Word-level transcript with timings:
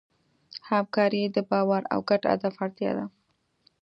همکاري 0.69 1.23
د 1.35 1.37
باور 1.49 1.81
او 1.93 1.99
ګډ 2.09 2.21
هدف 2.33 2.53
اړتیا 2.63 2.91
ده. 2.97 3.05